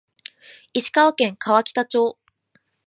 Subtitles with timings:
[0.73, 2.17] 石川県川北町